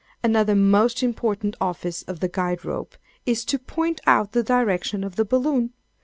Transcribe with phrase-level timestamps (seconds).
[0.23, 5.15] Another most important office of the guide rope, is to point out the direction of
[5.15, 5.73] the balloon.